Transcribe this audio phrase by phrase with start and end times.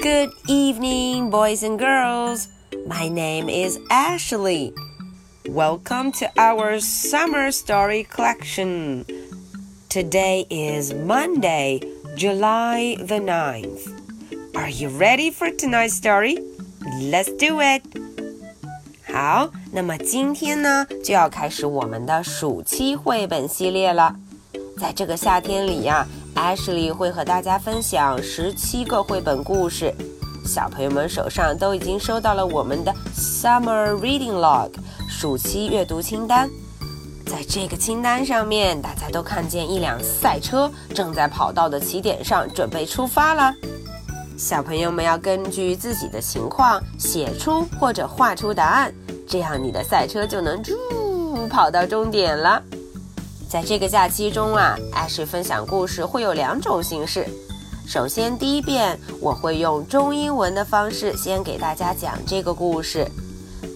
[0.00, 2.48] Good evening, boys and girls.
[2.86, 4.72] My name is Ashley.
[5.46, 9.04] Welcome to our summer story collection.
[9.90, 11.82] Today is Monday,
[12.16, 13.92] July the 9th.
[14.54, 16.38] Are you ready for tonight's story?
[16.98, 17.82] Let's do it.
[19.12, 24.16] 好，那么今天呢，就要开始我们的暑期绘本系列了。
[24.78, 26.08] 在这个夏天里呀、啊、
[26.41, 29.93] ，Ashley 会和大家分享十七个绘本故事。
[30.43, 34.71] 小朋友们手上都已经收到了我们的 Summer Reading Log
[35.07, 36.49] 暑期阅读清单。
[37.27, 43.53] 在这个清单上面，大家都看见一辆赛车正在跑道的起点上，准备出发了。
[44.35, 48.91] 小朋友们要根据自己的情况写出或者画出答案，
[49.27, 50.59] 这样你的赛车就能
[51.47, 52.61] 跑到终点了。
[53.51, 57.27] 在这个假期中啊，艾什分享故事会有两种形式。
[57.85, 63.03] 首先，第一遍我会用中英文的方式先给大家讲这个故事；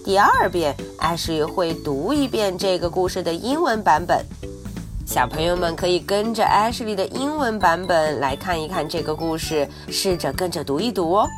[0.02, 4.24] 第二遍，艾什会读一遍这个故事的英文版本。
[5.04, 11.28] 小朋友们可以跟着 Ashley 的英文版本来看一看这个故事，试着跟着读一读哦。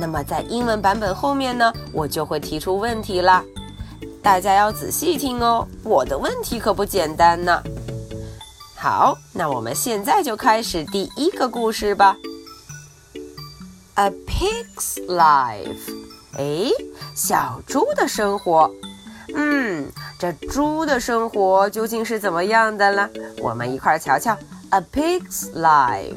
[0.00, 3.44] 那么在英文版本后面呢，我就会提出问题啦。
[4.26, 7.62] 大家要仔细听哦，我的问题可不简单呢。
[8.74, 12.16] 好，那我们现在就开始第一个故事吧。
[13.94, 15.78] A pig's life，
[16.36, 16.72] 哎，
[17.14, 18.68] 小猪的生活。
[19.32, 23.08] 嗯，这猪的生活究竟是怎么样的呢？
[23.38, 24.36] 我们一块儿瞧瞧。
[24.70, 26.16] A pig's life.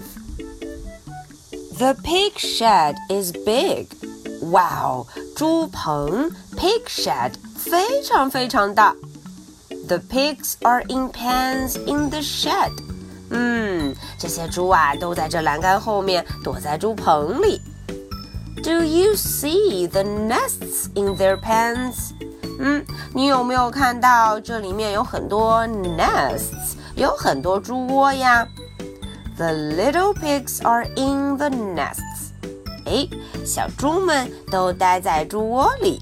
[1.77, 3.85] The pig shed is big.
[4.49, 7.33] 哇哦，猪棚 pig shed
[7.69, 8.95] 非常非常大。
[9.87, 12.71] The pigs are in pens in the shed.
[13.29, 17.61] 嗯，这些猪啊都在这栏杆后面，躲在猪棚里。
[18.63, 22.11] Do you see the nests in their pens?
[22.59, 28.47] 嗯，你有没有看到这里面有很多 nests，有很多猪窝呀
[29.37, 32.31] ？The little pigs are in the nests.
[32.85, 33.07] 哎，
[33.45, 36.01] 小猪们都待在猪窝里。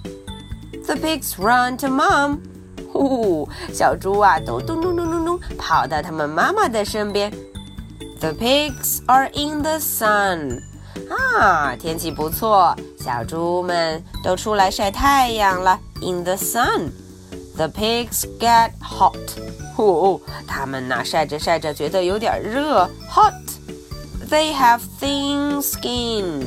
[0.87, 2.39] The pigs run to mom.
[2.93, 7.33] 呼，小猪啊都咚咚咚咚咚跑到他们妈妈的身边。
[8.21, 10.61] The pigs are in the sun.
[11.09, 15.79] 啊，天气不错，小猪们都出来晒太阳了。
[16.03, 16.91] In the sun,
[17.57, 19.17] the pigs get hot.
[19.77, 23.33] 哦，它们呐晒着晒着觉得有点热，hot.
[24.31, 26.47] They have thin skin.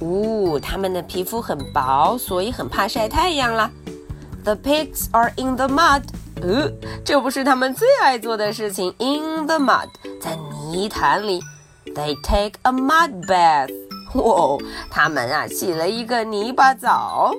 [0.00, 3.70] 呜，它们的皮肤很薄，所以很怕晒太阳啦。
[4.44, 6.02] The pigs are in the mud.
[6.40, 6.70] 呃，
[7.04, 8.94] 这不是他们最爱做的事情。
[8.98, 9.88] In the mud，
[10.20, 10.36] 在
[10.70, 11.42] 泥潭里。
[11.94, 13.70] They take a mud bath.
[14.14, 14.58] 哦，
[14.90, 17.34] 他们啊洗了一个泥巴澡。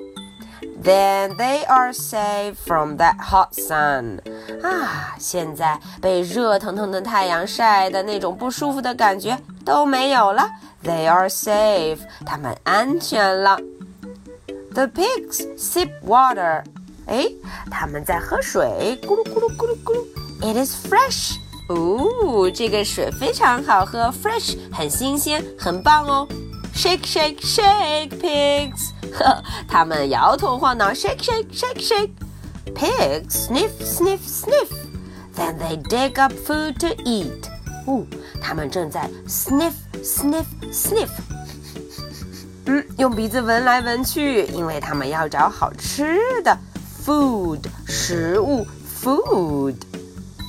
[0.82, 4.20] Then they are safe from that hot sun.
[4.62, 10.49] 啊，现在被热腾腾的太阳晒的那种不舒服的感觉都没有了。
[10.83, 11.99] They are safe.
[12.25, 13.59] 他们安全了。
[14.73, 16.63] The pigs sip water.
[17.07, 17.27] 哎，
[17.69, 20.05] 他们在喝水，咕噜咕噜咕噜咕噜。
[20.41, 21.35] It is fresh.
[21.69, 26.27] 哦，这个水非常好喝，fresh，很新鲜，很棒哦。
[26.75, 28.91] Shake, shake, shake, pigs.
[29.17, 32.11] 呵，他们摇头晃脑，shake, shake, shake, shake.
[32.75, 34.69] Pigs sniff, sniff, sniff.
[35.35, 37.48] Then they dig up food to eat.
[37.86, 38.04] 哦，
[38.40, 41.08] 他们正在 sniff, sniff, sniff.
[42.66, 46.56] 嗯，用鼻子闻来闻去，因为他们要找好吃的
[47.04, 48.66] food 食物
[49.02, 49.74] food.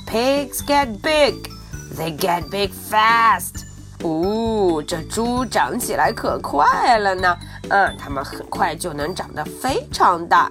[0.06, 1.34] Pigs get big.
[1.96, 3.64] They get big fast.
[4.02, 7.36] 哦，这猪长起来可快了呢。
[7.70, 10.50] 嗯，它们很快就能长得非常大。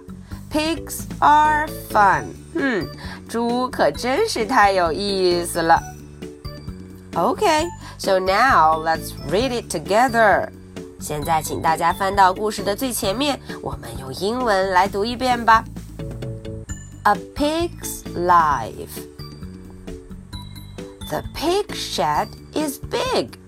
[0.52, 2.25] Pigs are fun。
[2.56, 2.88] 嗯，
[3.30, 5.81] 猪可真是太有意思了。
[7.15, 7.67] Okay,
[7.99, 10.50] so now let's read it together.
[11.00, 15.64] 现在请大家翻到故事的最前面，我们用英文来读一遍吧。
[17.05, 19.00] A pig's life.
[21.08, 23.38] The pig shed is big.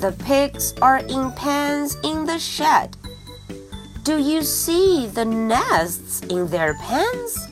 [0.00, 2.90] The pigs are in pens in the shed.
[4.02, 7.46] Do you see the nests in their pens?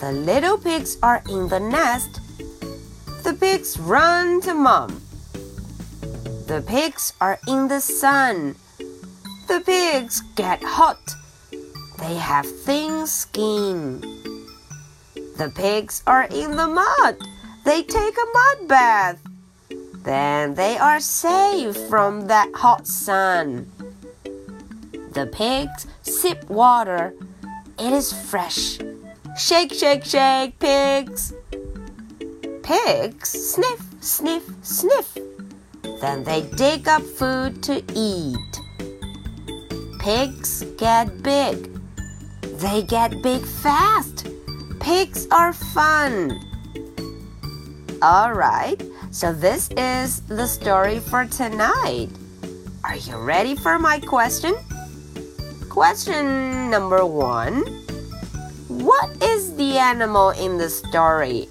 [0.00, 2.20] The little pigs are in the nest.
[3.29, 5.03] the pigs run to mom.
[6.47, 8.55] The pigs are in the sun.
[9.47, 11.13] The pigs get hot.
[11.99, 14.01] They have thin skin.
[15.37, 17.17] The pigs are in the mud.
[17.65, 19.21] They take a mud bath.
[20.01, 23.69] then they are safe from that hot sun.
[25.13, 27.13] The pigs sip water.
[27.77, 28.79] It is fresh.
[29.37, 31.31] Shake, shake, shake, pigs.
[32.69, 35.17] Pigs sniff, sniff, sniff.
[36.01, 38.59] Then they dig up food to eat.
[39.97, 41.81] Pigs get big.
[42.61, 44.27] They get big fast.
[44.79, 46.39] Pigs are fun.
[48.03, 52.09] Alright, so this is the story for tonight.
[52.83, 54.53] Are you ready for my question?
[55.69, 57.65] Question number one
[58.67, 61.49] What is the animal in the story?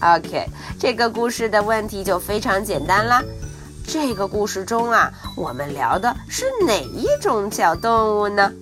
[0.00, 0.48] OK，
[0.78, 3.22] 这个故事的问题就非常简单啦。
[3.86, 8.52] 这个故事中啊，我们聊的是哪一种小动物呢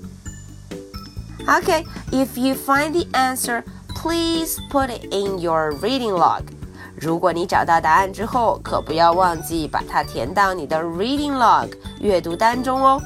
[1.47, 3.63] ？OK, if you find the answer,
[3.95, 6.43] please put it in your reading log.
[7.01, 11.69] 如果你找到答案之后，可不要忘记把它填到你的 reading log
[12.01, 13.01] 阅读单中哦。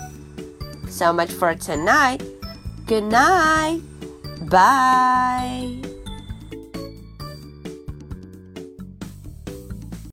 [0.89, 2.21] So much for tonight.
[2.87, 3.81] Good night.
[4.49, 5.92] Bye.